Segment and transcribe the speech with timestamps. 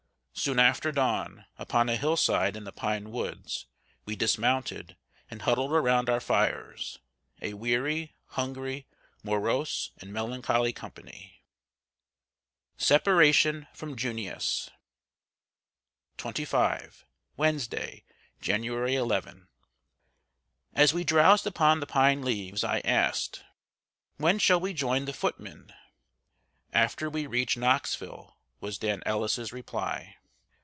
[0.33, 3.67] Soon after dawn, upon a hill side in the pine woods,
[4.05, 4.97] we dismounted,
[5.29, 6.97] and huddled around our fires,
[7.43, 8.87] a weary, hungry,
[9.21, 11.43] morose, and melancholy company.
[12.75, 14.71] [Sidenote: SEPARATION FROM "JUNIUS."]
[16.17, 17.03] XXV.
[17.37, 18.03] Wednesday,
[18.41, 19.47] January 11.
[20.73, 23.43] As we drowsed upon the pine leaves, I asked:
[24.17, 25.71] "When shall we join the footmen?"
[26.73, 30.15] "After we reach Knoxville," was Dan Ellis's reply.